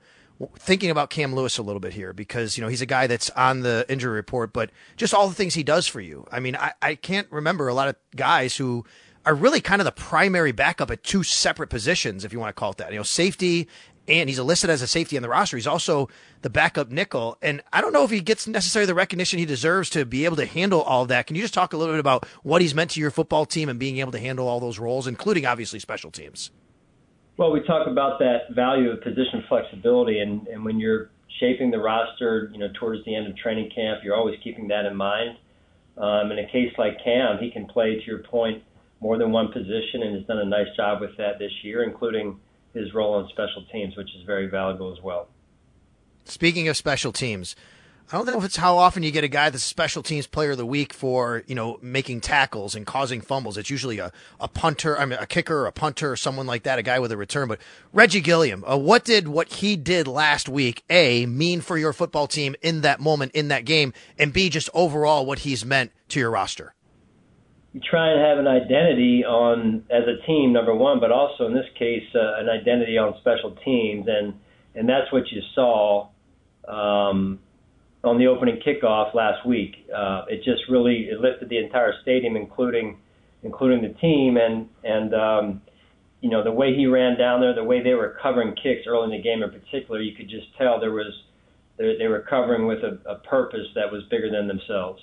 thinking 0.58 0.90
about 0.90 1.10
Cam 1.10 1.34
Lewis 1.34 1.58
a 1.58 1.64
little 1.64 1.80
bit 1.80 1.94
here 1.94 2.14
because 2.14 2.58
you 2.58 2.64
know 2.64 2.68
he's 2.68 2.82
a 2.82 2.86
guy 2.86 3.08
that's 3.08 3.30
on 3.32 3.62
the 3.62 3.86
injury 3.90 4.14
report, 4.14 4.54
but 4.54 4.70
just 4.98 5.14
all 5.14 5.28
the 5.28 5.36
things 5.36 5.54
he 5.54 5.64
does 5.64 5.88
for 5.88 6.02
you. 6.02 6.26
I 6.32 6.40
mean, 6.40 6.56
I, 6.56 6.74
I 6.82 6.96
can't 6.96 7.28
remember 7.32 7.68
a 7.68 7.74
lot 7.74 7.88
of 7.88 7.96
guys 8.16 8.56
who 8.58 8.86
are 9.26 9.34
really 9.34 9.62
kind 9.62 9.82
of 9.82 9.86
the 9.86 9.92
primary 9.92 10.52
backup 10.52 10.92
at 10.92 11.04
two 11.04 11.24
separate 11.24 11.70
positions, 11.70 12.24
if 12.24 12.32
you 12.32 12.40
want 12.40 12.56
to 12.56 12.60
call 12.60 12.72
it 12.72 12.78
that. 12.78 12.92
You 12.92 13.00
know, 13.00 13.04
safety 13.04 13.68
and 14.08 14.30
he's 14.30 14.40
listed 14.40 14.70
as 14.70 14.82
a 14.82 14.88
safety 14.88 15.18
on 15.18 15.24
the 15.24 15.30
roster. 15.30 15.58
He's 15.58 15.68
also 15.68 16.10
the 16.42 16.50
backup 16.50 16.92
nickel, 16.92 17.38
and 17.42 17.64
I 17.74 17.82
don't 17.82 17.94
know 17.94 18.04
if 18.04 18.12
he 18.12 18.20
gets 18.20 18.48
necessarily 18.48 18.86
the 18.86 18.94
recognition 18.94 19.40
he 19.40 19.46
deserves 19.46 19.90
to 19.92 20.06
be 20.06 20.26
able 20.26 20.36
to 20.38 20.46
handle 20.46 20.82
all 20.82 21.04
of 21.04 21.08
that. 21.08 21.28
Can 21.28 21.36
you 21.36 21.42
just 21.42 21.54
talk 21.54 21.74
a 21.74 21.78
little 21.78 21.94
bit 21.94 22.00
about 22.00 22.26
what 22.44 22.62
he's 22.62 22.76
meant 22.76 22.92
to 22.92 23.00
your 23.00 23.12
football 23.12 23.46
team 23.46 23.70
and 23.70 23.80
being 23.80 23.98
able 23.98 24.12
to 24.12 24.20
handle 24.20 24.48
all 24.48 24.60
those 24.60 24.80
roles, 24.80 25.08
including 25.08 25.46
obviously 25.46 25.80
special 25.80 26.12
teams? 26.12 26.52
Well, 27.38 27.52
we 27.52 27.62
talk 27.62 27.88
about 27.88 28.20
that 28.20 28.56
value 28.56 28.92
of 28.92 29.02
position 29.02 29.44
flexibility, 29.50 30.20
and, 30.20 30.48
and 30.48 30.64
when 30.64 30.80
you're 30.80 31.10
shaping 31.40 31.70
the 31.70 31.80
roster, 31.80 32.50
you 32.54 32.60
know, 32.60 32.70
towards 32.80 33.04
the 33.04 33.14
end 33.14 33.28
of 33.28 33.36
training 33.38 33.72
camp, 33.76 34.02
you're 34.04 34.16
always 34.16 34.40
keeping 34.42 34.70
that 34.70 34.86
in 34.86 34.96
mind. 34.96 35.38
Um, 35.98 36.32
in 36.32 36.40
a 36.40 36.46
case 36.52 36.72
like 36.78 36.98
Cam, 37.04 37.38
he 37.40 37.52
can 37.52 37.66
play, 37.66 37.96
to 37.96 38.06
your 38.06 38.20
point, 38.20 38.64
more 39.02 39.18
than 39.18 39.32
one 39.32 39.52
position 39.52 40.04
and 40.04 40.16
has 40.16 40.26
done 40.26 40.40
a 40.40 40.46
nice 40.46 40.68
job 40.78 41.02
with 41.02 41.16
that 41.18 41.38
this 41.38 41.52
year, 41.64 41.84
including 41.84 42.40
his 42.74 42.94
role 42.94 43.16
on 43.16 43.28
special 43.30 43.66
teams, 43.72 43.96
which 43.98 44.10
is 44.16 44.24
very 44.26 44.48
valuable 44.48 44.92
as 44.92 45.04
well. 45.04 45.28
Speaking 46.24 46.68
of 46.68 46.78
special 46.78 47.12
teams, 47.12 47.56
I 48.12 48.18
don't 48.18 48.28
know 48.28 48.38
if 48.38 48.46
it's 48.46 48.58
how 48.58 48.78
often 48.78 49.02
you 49.02 49.10
get 49.10 49.24
a 49.24 49.28
guy 49.28 49.50
that's 49.50 49.64
special 49.64 50.04
teams 50.04 50.28
player 50.28 50.52
of 50.52 50.58
the 50.58 50.66
week 50.66 50.94
for, 50.94 51.42
you 51.48 51.56
know, 51.56 51.80
making 51.82 52.22
tackles 52.22 52.76
and 52.76 52.86
causing 52.86 53.20
fumbles. 53.20 53.58
It's 53.58 53.72
usually 53.72 53.98
a, 53.98 54.12
a 54.40 54.48
punter, 54.48 54.96
I 54.96 55.06
mean, 55.06 55.18
a 55.20 55.26
kicker, 55.26 55.66
a 55.66 55.72
punter, 55.72 56.12
or 56.12 56.16
someone 56.16 56.46
like 56.46 56.64
that, 56.64 56.78
a 56.78 56.84
guy 56.84 57.00
with 57.00 57.12
a 57.12 57.18
return. 57.18 57.48
But 57.48 57.60
Reggie 57.94 58.22
Gilliam, 58.22 58.64
uh, 58.64 58.78
what 58.78 59.06
did 59.06 59.28
what 59.28 59.54
he 59.54 59.76
did 59.76 60.08
last 60.08 60.48
week, 60.48 60.84
A, 60.88 61.26
mean 61.26 61.62
for 61.62 61.80
your 61.80 61.94
football 61.94 62.28
team 62.28 62.56
in 62.62 62.82
that 62.82 63.00
moment, 63.00 63.32
in 63.32 63.48
that 63.48 63.66
game, 63.66 63.92
and 64.20 64.32
B, 64.32 64.50
just 64.50 64.70
overall 64.76 65.26
what 65.26 65.40
he's 65.40 65.66
meant 65.66 65.92
to 66.10 66.20
your 66.20 66.30
roster? 66.30 66.76
You 67.74 67.82
try 67.82 68.12
and 68.12 68.22
have 68.22 68.38
an 68.38 68.48
identity 68.48 69.26
on 69.26 69.84
as 69.90 70.04
a 70.04 70.24
team, 70.28 70.54
number 70.54 70.76
one, 70.76 71.00
but 71.00 71.12
also 71.12 71.48
in 71.48 71.56
this 71.56 71.66
case, 71.78 72.06
uh, 72.14 72.36
an 72.40 72.50
identity 72.50 73.00
on 73.00 73.16
special 73.20 73.58
teams, 73.66 74.06
and 74.08 74.36
and 74.76 74.88
that's 74.88 75.12
what 75.12 75.24
you 75.32 75.42
saw. 75.56 76.10
Um, 76.68 77.40
on 78.06 78.18
the 78.18 78.28
opening 78.28 78.60
kickoff 78.66 79.14
last 79.14 79.46
week. 79.46 79.88
Uh, 79.96 80.26
it 80.30 80.44
just 80.44 80.62
really 80.70 81.08
it 81.12 81.20
lifted 81.20 81.50
the 81.50 81.58
entire 81.58 81.94
stadium, 82.02 82.36
including 82.36 82.98
including 83.44 83.82
the 83.82 83.94
team, 84.00 84.38
and 84.38 84.70
and 84.84 85.14
um, 85.14 85.62
you 86.22 86.30
know 86.30 86.44
the 86.44 86.52
way 86.52 86.76
he 86.76 86.86
ran 86.86 87.18
down 87.18 87.42
there, 87.42 87.54
the 87.54 87.64
way 87.64 87.84
they 87.84 87.94
were 87.94 88.18
covering 88.22 88.56
kicks 88.56 88.88
early 88.88 89.06
in 89.06 89.12
the 89.12 89.22
game 89.22 89.44
in 89.44 89.52
particular, 89.52 90.02
you 90.02 90.16
could 90.16 90.30
just 90.30 90.48
tell 90.58 90.80
there 90.80 90.92
was 90.92 91.14
they, 91.78 92.08
were 92.08 92.26
covering 92.30 92.68
with 92.68 92.80
a, 92.80 92.98
a 93.10 93.16
purpose 93.16 93.68
that 93.76 93.92
was 93.92 94.04
bigger 94.10 94.32
than 94.32 94.48
themselves. 94.48 95.02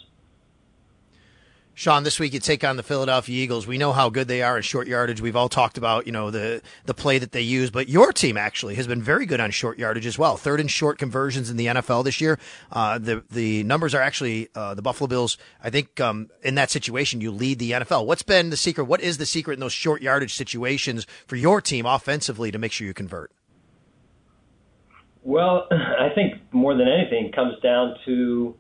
Sean, 1.75 2.05
this 2.05 2.21
week 2.21 2.35
you 2.35 2.39
take 2.39 2.65
on 2.65 2.77
the 2.77 2.83
Philadelphia 2.83 3.43
Eagles. 3.43 3.67
We 3.67 3.79
know 3.79 3.93
how 3.93 4.11
good 4.11 4.29
they 4.29 4.43
are 4.43 4.59
in 4.59 4.63
short 4.63 4.87
yardage. 4.87 5.23
We've 5.23 5.37
all 5.37 5.49
talked 5.49 5.79
about, 5.79 6.05
you 6.05 6.13
know, 6.13 6.31
the 6.31 6.61
the 6.85 6.93
play 6.93 7.19
that 7.19 7.33
they 7.33 7.41
use, 7.41 7.71
but 7.71 7.89
your 7.89 8.13
team 8.13 8.37
actually 8.37 8.75
has 8.75 8.87
been 8.87 9.03
very 9.03 9.25
good 9.25 9.41
on 9.41 9.51
short 9.51 9.79
yardage 9.79 10.05
as 10.05 10.19
well. 10.19 10.37
Third 10.37 10.61
and 10.61 10.71
short 10.71 10.99
conversions 10.99 11.49
in 11.49 11.57
the 11.57 11.67
NFL 11.67 12.05
this 12.05 12.21
year. 12.21 12.39
Uh, 12.71 12.99
the 12.99 13.25
the 13.31 13.63
numbers 13.63 13.95
are 13.95 14.03
actually 14.03 14.49
uh, 14.55 14.75
the 14.75 14.83
Buffalo 14.83 15.09
Bills. 15.09 15.39
I 15.63 15.71
think 15.71 15.99
um, 15.99 16.29
in 16.43 16.57
that 16.57 16.71
situation 16.71 17.23
you 17.23 17.31
lead 17.31 17.59
the 17.59 17.71
NFL. 17.71 18.05
What's 18.05 18.23
been 18.23 18.51
the 18.51 18.57
secret? 18.59 18.85
What 18.85 19.01
is 19.01 19.17
the 19.17 19.27
secret 19.27 19.55
in 19.55 19.61
those 19.61 19.73
short 19.73 20.03
yardage 20.03 20.35
situations 20.35 21.07
for 21.27 21.37
your 21.37 21.63
team 21.63 21.87
offensively 21.87 22.51
to 22.51 22.59
make 22.59 22.73
sure 22.73 22.87
you 22.87 22.93
convert? 22.93 23.33
Well, 25.23 25.69
I 25.71 26.11
think 26.15 26.35
more 26.53 26.75
than 26.77 26.87
anything 26.87 27.33
comes 27.33 27.59
down 27.63 27.97
to 28.05 28.57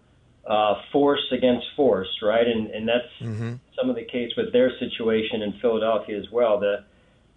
uh, 0.46 0.74
force 0.90 1.24
against 1.32 1.66
force, 1.76 2.08
right? 2.22 2.46
And 2.46 2.70
and 2.70 2.88
that's 2.88 3.12
mm-hmm. 3.20 3.54
some 3.78 3.90
of 3.90 3.96
the 3.96 4.04
case 4.04 4.32
with 4.36 4.52
their 4.52 4.70
situation 4.78 5.42
in 5.42 5.54
Philadelphia 5.60 6.18
as 6.18 6.30
well. 6.32 6.58
The 6.58 6.84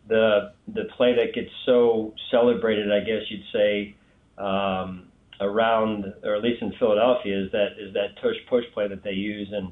the 0.08 0.54
the 0.68 0.86
play 0.98 1.16
that 1.16 1.34
gets 1.34 1.52
so 1.66 2.14
celebrated, 2.32 2.92
I 2.92 3.00
guess 3.00 3.22
you'd 3.30 3.46
say, 3.54 3.96
um, 4.38 5.08
around 5.40 6.14
or 6.24 6.36
at 6.36 6.42
least 6.42 6.62
in 6.62 6.74
Philadelphia, 6.80 7.46
is 7.46 7.52
that 7.52 7.74
is 7.80 7.94
that 7.94 8.16
tush 8.22 8.38
push 8.50 8.66
play 8.74 8.88
that 8.88 9.04
they 9.04 9.12
use, 9.14 9.52
and 9.52 9.72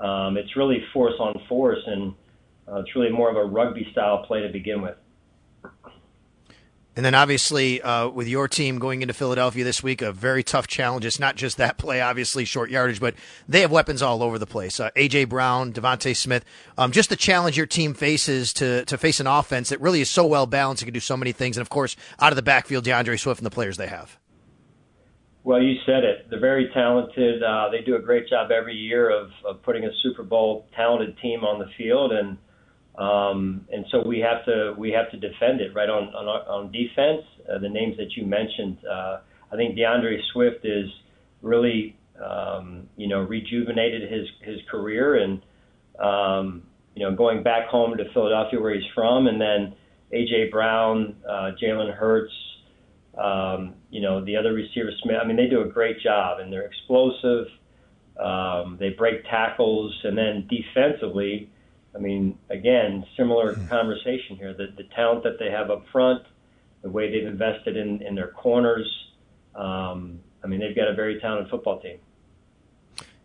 um, 0.00 0.36
it's 0.36 0.56
really 0.56 0.84
force 0.92 1.14
on 1.20 1.34
force, 1.48 1.82
and 1.86 2.14
uh, 2.68 2.80
it's 2.80 2.94
really 2.96 3.10
more 3.10 3.30
of 3.30 3.36
a 3.36 3.44
rugby 3.44 3.86
style 3.92 4.24
play 4.26 4.42
to 4.42 4.48
begin 4.48 4.82
with. 4.82 4.96
And 6.96 7.04
then 7.04 7.14
obviously 7.14 7.82
uh, 7.82 8.08
with 8.08 8.28
your 8.28 8.46
team 8.46 8.78
going 8.78 9.02
into 9.02 9.14
Philadelphia 9.14 9.64
this 9.64 9.82
week, 9.82 10.00
a 10.00 10.12
very 10.12 10.44
tough 10.44 10.68
challenge. 10.68 11.04
It's 11.04 11.18
not 11.18 11.34
just 11.34 11.56
that 11.56 11.76
play, 11.76 12.00
obviously 12.00 12.44
short 12.44 12.70
yardage, 12.70 13.00
but 13.00 13.14
they 13.48 13.62
have 13.62 13.72
weapons 13.72 14.00
all 14.00 14.22
over 14.22 14.38
the 14.38 14.46
place. 14.46 14.78
Uh, 14.78 14.90
AJ 14.94 15.28
Brown, 15.28 15.72
DeVonta 15.72 16.14
Smith, 16.14 16.44
um, 16.78 16.92
just 16.92 17.10
the 17.10 17.16
challenge 17.16 17.56
your 17.56 17.66
team 17.66 17.94
faces 17.94 18.52
to 18.54 18.84
to 18.84 18.96
face 18.96 19.18
an 19.18 19.26
offense 19.26 19.70
that 19.70 19.80
really 19.80 20.00
is 20.00 20.10
so 20.10 20.24
well 20.24 20.46
balanced, 20.46 20.82
it 20.82 20.86
can 20.86 20.94
do 20.94 21.00
so 21.00 21.16
many 21.16 21.32
things, 21.32 21.56
and 21.56 21.62
of 21.62 21.68
course 21.68 21.96
out 22.20 22.32
of 22.32 22.36
the 22.36 22.42
backfield, 22.42 22.84
D'Andre 22.84 23.16
Swift 23.16 23.40
and 23.40 23.46
the 23.46 23.50
players 23.50 23.76
they 23.76 23.88
have. 23.88 24.16
Well, 25.42 25.60
you 25.60 25.76
said 25.84 26.04
it. 26.04 26.30
They're 26.30 26.40
very 26.40 26.70
talented. 26.72 27.42
Uh, 27.42 27.68
they 27.70 27.82
do 27.82 27.96
a 27.96 28.00
great 28.00 28.28
job 28.28 28.50
every 28.50 28.74
year 28.74 29.10
of, 29.10 29.30
of 29.44 29.62
putting 29.62 29.84
a 29.84 29.90
Super 30.02 30.22
Bowl 30.22 30.66
talented 30.74 31.18
team 31.18 31.44
on 31.44 31.58
the 31.58 31.66
field, 31.76 32.12
and 32.12 32.38
um, 32.96 33.66
and 33.72 33.84
so 33.90 34.02
we 34.06 34.20
have 34.20 34.44
to 34.44 34.74
we 34.78 34.92
have 34.92 35.10
to 35.10 35.16
defend 35.16 35.60
it 35.60 35.74
right 35.74 35.88
on 35.88 36.14
on, 36.14 36.26
on 36.26 36.72
defense. 36.72 37.22
Uh, 37.48 37.58
the 37.58 37.68
names 37.68 37.96
that 37.96 38.12
you 38.16 38.24
mentioned, 38.24 38.78
uh, 38.90 39.18
I 39.52 39.56
think 39.56 39.76
D'Andre 39.76 40.18
Swift 40.32 40.64
is 40.64 40.88
really 41.42 41.96
um, 42.24 42.88
you 42.96 43.08
know 43.08 43.20
rejuvenated 43.20 44.10
his 44.10 44.28
his 44.42 44.60
career 44.70 45.16
and 45.16 45.42
um, 45.98 46.62
you 46.94 47.04
know 47.04 47.16
going 47.16 47.42
back 47.42 47.66
home 47.66 47.96
to 47.96 48.04
Philadelphia 48.12 48.60
where 48.60 48.74
he's 48.74 48.90
from, 48.94 49.26
and 49.26 49.40
then 49.40 49.74
AJ 50.12 50.52
Brown, 50.52 51.16
uh, 51.28 51.50
Jalen 51.60 51.92
Hurts, 51.92 52.32
um, 53.18 53.74
you 53.90 54.02
know 54.02 54.24
the 54.24 54.36
other 54.36 54.52
receiver 54.52 54.90
Smith. 55.02 55.16
I 55.20 55.26
mean 55.26 55.36
they 55.36 55.48
do 55.48 55.62
a 55.62 55.68
great 55.68 56.00
job 56.00 56.38
and 56.38 56.52
they're 56.52 56.66
explosive. 56.66 57.46
Um, 58.22 58.76
they 58.78 58.90
break 58.90 59.24
tackles, 59.24 59.92
and 60.04 60.16
then 60.16 60.48
defensively 60.48 61.50
I 61.94 61.98
mean, 61.98 62.38
again, 62.50 63.04
similar 63.16 63.54
mm. 63.54 63.68
conversation 63.68 64.36
here. 64.36 64.52
The, 64.52 64.68
the 64.76 64.84
talent 64.94 65.22
that 65.24 65.38
they 65.38 65.50
have 65.50 65.70
up 65.70 65.84
front, 65.92 66.22
the 66.82 66.90
way 66.90 67.10
they've 67.10 67.26
invested 67.26 67.76
in, 67.76 68.02
in 68.02 68.14
their 68.14 68.28
corners. 68.28 68.86
Um, 69.54 70.20
I 70.42 70.46
mean, 70.46 70.60
they've 70.60 70.74
got 70.74 70.88
a 70.88 70.94
very 70.94 71.20
talented 71.20 71.50
football 71.50 71.80
team. 71.80 71.98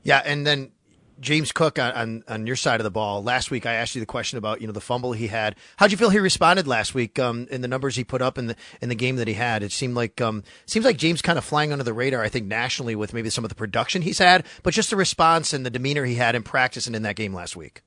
Yeah, 0.04 0.22
and 0.24 0.46
then 0.46 0.72
James 1.20 1.52
Cook 1.52 1.78
on, 1.78 1.92
on, 1.92 2.24
on, 2.28 2.48
your 2.48 2.56
side 2.56 2.80
of 2.80 2.84
the 2.84 2.92
ball. 2.92 3.22
Last 3.22 3.52
week, 3.52 3.66
I 3.66 3.74
asked 3.74 3.96
you 3.96 4.00
the 4.00 4.06
question 4.06 4.38
about 4.38 4.62
you 4.62 4.68
know 4.68 4.74
the 4.74 4.82
fumble 4.82 5.14
he 5.14 5.28
had. 5.28 5.56
How'd 5.78 5.92
you 5.92 5.98
feel 5.98 6.10
he 6.10 6.20
responded 6.20 6.68
last 6.68 6.94
week 6.96 7.20
um, 7.20 7.48
in 7.52 7.62
the 7.62 7.68
numbers 7.68 7.96
he 7.96 8.04
put 8.04 8.22
up 8.22 8.38
in 8.38 8.48
the 8.48 8.56
in 8.82 8.90
the 8.90 8.96
game 8.96 9.18
that 9.18 9.28
he 9.28 9.34
had? 9.34 9.64
It 9.64 9.72
seemed 9.72 9.96
like 9.96 10.22
um, 10.22 10.44
seems 10.66 10.86
like 10.86 10.98
James 10.98 11.22
kind 11.22 11.38
of 11.38 11.44
flying 11.44 11.72
under 11.72 11.84
the 11.84 11.94
radar. 11.94 12.24
I 12.24 12.30
think 12.30 12.48
nationally 12.48 12.96
with 12.96 13.14
maybe 13.14 13.30
some 13.30 13.44
of 13.44 13.50
the 13.50 13.56
production 13.56 14.02
he's 14.02 14.20
had, 14.20 14.46
but 14.64 14.74
just 14.74 14.90
the 14.90 14.96
response 14.96 15.52
and 15.52 15.66
the 15.66 15.70
demeanor 15.70 16.06
he 16.06 16.16
had 16.16 16.36
in 16.36 16.44
practice 16.44 16.88
and 16.88 16.96
in 16.96 17.02
that 17.04 17.16
game 17.16 17.34
last 17.34 17.56
week. 17.56 17.82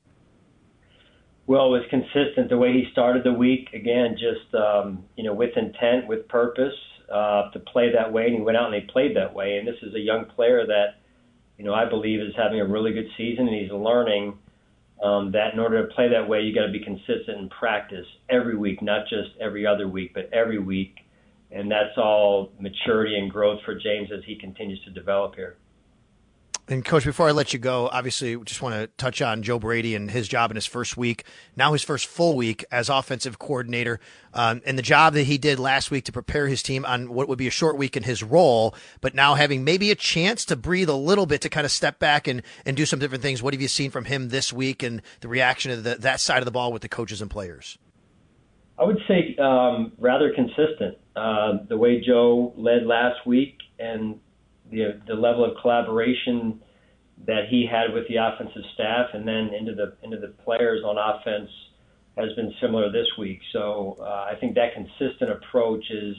Well, 1.53 1.67
it 1.67 1.81
was 1.81 1.87
consistent 1.91 2.49
the 2.49 2.57
way 2.57 2.73
he 2.73 2.87
started 2.93 3.25
the 3.25 3.33
week. 3.35 3.69
Again, 3.75 4.17
just 4.17 4.55
um, 4.55 5.05
you 5.17 5.25
know, 5.25 5.35
with 5.35 5.51
intent, 5.55 6.09
with 6.09 6.27
purpose 6.27 6.73
uh, 7.13 7.51
to 7.51 7.59
play 7.59 7.93
that 7.93 8.11
way, 8.11 8.25
and 8.25 8.37
he 8.37 8.41
went 8.41 8.57
out 8.57 8.73
and 8.73 8.83
he 8.83 8.91
played 8.91 9.15
that 9.17 9.35
way. 9.35 9.59
And 9.59 9.69
this 9.69 9.75
is 9.83 9.95
a 9.95 9.99
young 9.99 10.25
player 10.35 10.67
that, 10.67 11.03
you 11.59 11.65
know, 11.67 11.75
I 11.75 11.85
believe 11.85 12.21
is 12.21 12.33
having 12.39 12.59
a 12.59 12.65
really 12.65 12.95
good 12.95 13.09
season, 13.19 13.49
and 13.49 13.55
he's 13.55 13.71
learning 13.71 14.39
um, 15.05 15.33
that 15.33 15.53
in 15.53 15.59
order 15.59 15.87
to 15.87 15.95
play 15.95 16.09
that 16.09 16.27
way, 16.27 16.41
you 16.41 16.55
got 16.55 16.69
to 16.69 16.73
be 16.73 16.83
consistent 16.83 17.39
in 17.39 17.51
practice 17.51 18.07
every 18.31 18.57
week, 18.57 18.81
not 18.81 19.07
just 19.11 19.37
every 19.39 19.67
other 19.67 19.87
week, 19.87 20.15
but 20.15 20.31
every 20.33 20.59
week. 20.59 21.01
And 21.51 21.71
that's 21.71 21.99
all 21.99 22.51
maturity 22.59 23.19
and 23.19 23.31
growth 23.31 23.61
for 23.67 23.75
James 23.75 24.09
as 24.11 24.25
he 24.25 24.39
continues 24.39 24.83
to 24.85 24.91
develop 24.91 25.35
here. 25.35 25.59
And 26.69 26.85
coach, 26.85 27.05
before 27.05 27.29
I 27.29 27.33
let 27.33 27.53
you 27.53 27.59
go, 27.59 27.89
obviously, 27.93 28.37
just 28.45 28.63
want 28.63 28.77
to 28.77 28.87
touch 28.97 29.21
on 29.21 29.43
Joe 29.43 29.59
Brady 29.59 29.97
and 29.97 30.09
his 30.09 30.29
job 30.29 30.51
in 30.53 30.55
his 30.55 30.65
first 30.65 30.97
week, 30.97 31.25
now 31.57 31.73
his 31.73 31.83
first 31.83 32.07
full 32.07 32.37
week 32.37 32.65
as 32.71 32.89
offensive 32.89 33.39
coordinator, 33.41 33.99
um, 34.33 34.63
and 34.65 34.79
the 34.79 34.83
job 34.83 35.15
that 35.15 35.25
he 35.25 35.39
did 35.39 35.59
last 35.59 35.91
week 35.91 36.05
to 36.05 36.13
prepare 36.13 36.47
his 36.47 36.63
team 36.63 36.85
on 36.85 37.13
what 37.13 37.29
would 37.29 37.37
be 37.37 37.49
a 37.49 37.51
short 37.51 37.77
week 37.77 37.97
in 37.97 38.05
his 38.05 38.23
role, 38.23 38.77
but 39.01 39.13
now 39.13 39.35
having 39.35 39.65
maybe 39.65 39.91
a 39.91 39.97
chance 39.97 40.45
to 40.45 40.55
breathe 40.55 40.89
a 40.89 40.95
little 40.95 41.27
bit 41.27 41.41
to 41.41 41.49
kind 41.49 41.65
of 41.65 41.73
step 41.73 41.99
back 41.99 42.29
and, 42.29 42.43
and 42.65 42.77
do 42.77 42.87
some 42.87 43.01
different 43.01 43.23
things. 43.23 43.43
What 43.43 43.55
have 43.55 43.61
you 43.61 43.69
seen 43.69 43.91
from 43.91 44.05
him 44.05 44.29
this 44.29 44.53
week 44.53 44.85
and 44.85 45.03
the 45.21 45.29
reaction 45.29 45.73
of 45.73 45.83
the, 45.83 45.97
that 45.97 46.21
side 46.21 46.39
of 46.39 46.45
the 46.45 46.53
ball 46.53 46.73
with 46.73 46.83
the 46.83 46.89
coaches 46.89 47.21
and 47.21 47.31
players? 47.31 47.77
I 48.79 48.85
would 48.85 48.99
say 49.09 49.37
um, 49.37 49.93
rather 49.99 50.33
consistent. 50.33 50.97
Uh, 51.15 51.59
the 51.69 51.77
way 51.77 52.01
Joe 52.01 52.55
led 52.57 52.87
last 52.87 53.27
week 53.27 53.59
and 53.79 54.19
the 54.73 55.01
the 55.07 55.15
level 55.15 55.45
of 55.45 55.57
collaboration 55.61 56.61
that 57.27 57.45
he 57.49 57.69
had 57.71 57.95
with 57.95 58.09
the 58.09 58.17
offensive 58.17 58.63
staff 58.75 59.11
and 59.15 59.29
then 59.29 59.55
into 59.55 59.75
the 59.75 59.95
into 60.03 60.19
the 60.19 60.35
players 60.45 60.83
on 60.85 60.97
offense 60.99 61.51
has 62.17 62.33
been 62.35 62.53
similar 62.61 62.91
this 62.91 63.07
week. 63.19 63.41
So 63.53 63.97
uh, 64.01 64.29
I 64.31 64.35
think 64.41 64.55
that 64.57 64.75
consistent 64.75 65.31
approach 65.31 65.85
is 65.91 66.17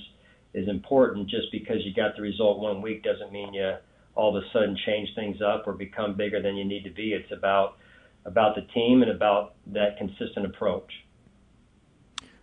is 0.53 0.69
important. 0.69 1.29
Just 1.29 1.51
because 1.51 1.77
you 1.83 1.93
got 1.93 2.15
the 2.15 2.21
result 2.21 2.59
one 2.59 2.81
week 2.81 3.03
doesn't 3.03 3.31
mean 3.31 3.53
you 3.53 3.75
all 4.15 4.35
of 4.35 4.41
a 4.41 4.47
sudden 4.53 4.77
change 4.85 5.09
things 5.15 5.37
up 5.41 5.67
or 5.67 5.73
become 5.73 6.15
bigger 6.15 6.41
than 6.41 6.55
you 6.55 6.63
need 6.63 6.83
to 6.83 6.91
be. 6.91 7.13
It's 7.13 7.31
about 7.31 7.77
about 8.25 8.55
the 8.55 8.61
team 8.73 9.01
and 9.01 9.11
about 9.11 9.55
that 9.67 9.97
consistent 9.97 10.45
approach. 10.45 10.91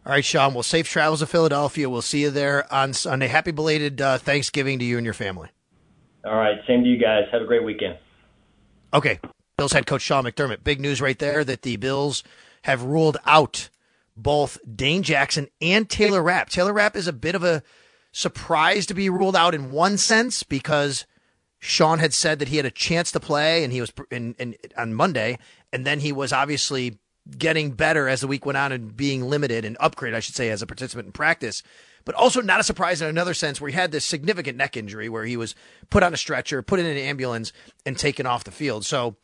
All 0.05 0.13
right, 0.13 0.25
Sean. 0.25 0.55
Well, 0.55 0.63
safe 0.63 0.89
travels 0.89 1.21
to 1.21 1.27
Philadelphia. 1.27 1.89
We'll 1.89 2.03
see 2.03 2.23
you 2.23 2.31
there 2.31 2.71
on 2.73 2.95
Sunday. 2.95 3.29
Happy 3.29 3.53
belated 3.53 4.01
uh, 4.01 4.19
Thanksgiving 4.19 4.79
to 4.79 4.85
you 4.85 4.97
and 4.97 5.05
your 5.05 5.15
family. 5.15 5.51
All 6.25 6.37
right. 6.37 6.59
Same 6.67 6.83
to 6.83 6.89
you 6.89 6.99
guys. 6.99 7.25
Have 7.33 7.43
a 7.43 7.47
great 7.47 7.65
weekend. 7.65 7.99
Okay. 8.93 9.21
Bills 9.57 9.73
head 9.73 9.87
coach 9.87 10.03
Sean 10.03 10.25
McDermott. 10.25 10.65
Big 10.65 10.81
news 10.81 11.01
right 11.01 11.19
there 11.19 11.45
that 11.45 11.63
the 11.63 11.77
Bills 11.77 12.23
have 12.63 12.83
ruled 12.83 13.19
out 13.27 13.69
both 14.17 14.59
Dane 14.77 15.03
Jackson 15.03 15.49
and 15.61 15.89
Taylor 15.89 16.23
Rapp. 16.23 16.51
Taylor 16.51 16.73
Rapp 16.73 16.97
is 16.97 17.09
a 17.09 17.13
bit 17.13 17.35
of 17.35 17.45
a 17.45 17.63
surprise 18.13 18.87
to 18.87 18.95
be 18.95 19.09
ruled 19.09 19.37
out 19.37 19.55
in 19.55 19.71
one 19.71 19.97
sense 19.97 20.43
because 20.43 21.07
Sean 21.59 21.99
had 21.99 22.13
said 22.13 22.39
that 22.39 22.49
he 22.49 22.57
had 22.57 22.67
a 22.67 22.71
chance 22.71 23.13
to 23.13 23.21
play 23.21 23.63
and 23.63 23.73
he 23.73 23.81
was 23.81 23.93
in, 24.11 24.35
in, 24.39 24.57
on 24.77 24.95
Monday, 24.95 25.39
and 25.73 25.87
then 25.87 26.01
he 26.01 26.11
was 26.11 26.33
obviously 26.33 26.99
getting 27.37 27.73
better 27.73 28.09
as 28.09 28.21
the 28.21 28.27
week 28.27 28.47
went 28.47 28.57
on 28.57 28.73
and 28.73 28.97
being 28.97 29.29
limited 29.29 29.65
and 29.65 29.79
upgraded, 29.79 30.15
I 30.15 30.21
should 30.21 30.35
say, 30.35 30.51
as 30.51 30.63
a 30.63 30.67
participant 30.67 31.07
in 31.07 31.13
practice. 31.13 31.63
But 32.05 32.15
also 32.15 32.41
not 32.41 32.61
a 32.61 32.65
surprise 32.65 33.03
in 33.03 33.09
another 33.09 33.35
sense 33.35 33.61
where 33.61 33.71
he 33.71 33.77
had 33.77 33.93
this 33.93 34.05
significant 34.05 34.57
neck 34.57 34.77
injury 34.77 35.09
where 35.09 35.25
he 35.25 35.37
was 35.37 35.55
put 35.91 36.03
on 36.03 36.15
a 36.15 36.17
stretcher, 36.17 36.63
put 36.63 36.81
in 36.81 36.87
an 36.87 36.97
ambulance, 36.97 37.53
and 37.85 37.97
taken 37.99 38.27
off 38.27 38.45
the 38.45 38.51
field. 38.51 38.85
So 38.87 39.17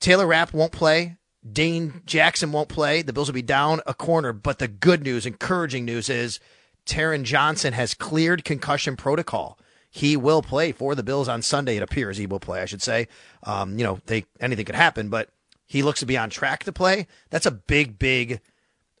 Taylor 0.00 0.26
Rapp 0.26 0.52
won't 0.52 0.72
play. 0.72 1.16
Dane 1.50 2.02
Jackson 2.06 2.52
won't 2.52 2.68
play. 2.68 3.02
The 3.02 3.12
Bills 3.12 3.28
will 3.28 3.34
be 3.34 3.42
down 3.42 3.80
a 3.86 3.94
corner. 3.94 4.32
But 4.32 4.58
the 4.58 4.68
good 4.68 5.02
news, 5.02 5.26
encouraging 5.26 5.84
news 5.84 6.08
is 6.08 6.40
Taron 6.86 7.24
Johnson 7.24 7.72
has 7.72 7.94
cleared 7.94 8.44
concussion 8.44 8.96
protocol. 8.96 9.58
He 9.90 10.16
will 10.16 10.42
play 10.42 10.72
for 10.72 10.94
the 10.94 11.02
Bills 11.02 11.28
on 11.28 11.42
Sunday. 11.42 11.76
It 11.76 11.82
appears 11.82 12.16
he 12.16 12.26
will 12.26 12.40
play. 12.40 12.60
I 12.60 12.64
should 12.64 12.82
say. 12.82 13.08
Um, 13.42 13.78
you 13.78 13.84
know, 13.84 14.00
they 14.06 14.24
anything 14.40 14.64
could 14.64 14.74
happen, 14.74 15.08
but 15.08 15.28
he 15.66 15.82
looks 15.82 16.00
to 16.00 16.06
be 16.06 16.18
on 16.18 16.30
track 16.30 16.64
to 16.64 16.72
play. 16.72 17.06
That's 17.30 17.46
a 17.46 17.50
big, 17.50 17.98
big 17.98 18.40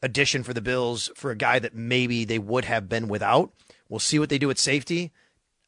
addition 0.04 0.42
for 0.42 0.52
the 0.52 0.60
Bills 0.60 1.10
for 1.16 1.30
a 1.30 1.36
guy 1.36 1.58
that 1.58 1.74
maybe 1.74 2.24
they 2.24 2.38
would 2.38 2.66
have 2.66 2.88
been 2.88 3.08
without. 3.08 3.52
We'll 3.88 3.98
see 3.98 4.18
what 4.18 4.28
they 4.28 4.38
do 4.38 4.50
at 4.50 4.58
safety. 4.58 5.12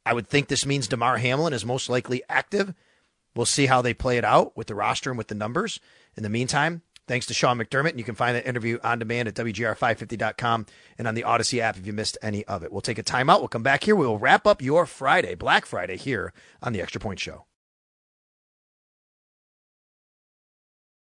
I 0.04 0.12
would 0.12 0.28
think 0.28 0.48
this 0.48 0.66
means 0.66 0.86
Damar 0.86 1.16
Hamlin 1.16 1.54
is 1.54 1.64
most 1.64 1.88
likely 1.88 2.22
active. 2.28 2.74
We'll 3.34 3.46
see 3.46 3.66
how 3.66 3.82
they 3.82 3.94
play 3.94 4.18
it 4.18 4.24
out 4.24 4.56
with 4.56 4.66
the 4.66 4.74
roster 4.74 5.10
and 5.10 5.18
with 5.18 5.28
the 5.28 5.34
numbers. 5.34 5.80
In 6.16 6.22
the 6.22 6.28
meantime, 6.28 6.82
thanks 7.08 7.26
to 7.26 7.34
Sean 7.34 7.58
McDermott. 7.58 7.90
And 7.90 7.98
you 7.98 8.04
can 8.04 8.14
find 8.14 8.36
that 8.36 8.46
interview 8.46 8.78
on 8.84 8.98
demand 8.98 9.28
at 9.28 9.34
WGR550.com 9.34 10.66
and 10.98 11.08
on 11.08 11.14
the 11.14 11.22
Audacy 11.22 11.60
app 11.60 11.78
if 11.78 11.86
you 11.86 11.94
missed 11.94 12.18
any 12.22 12.44
of 12.44 12.62
it. 12.62 12.70
We'll 12.70 12.82
take 12.82 12.98
a 12.98 13.02
timeout. 13.02 13.38
We'll 13.38 13.48
come 13.48 13.62
back 13.62 13.84
here. 13.84 13.96
We 13.96 14.06
will 14.06 14.18
wrap 14.18 14.46
up 14.46 14.60
your 14.60 14.84
Friday, 14.84 15.34
Black 15.34 15.64
Friday, 15.64 15.96
here 15.96 16.34
on 16.62 16.74
the 16.74 16.82
Extra 16.82 17.00
Point 17.00 17.20
Show. 17.20 17.45